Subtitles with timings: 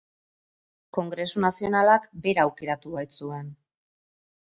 [0.99, 3.57] Kongresu Nazionalak bera aukeratu baitzuen.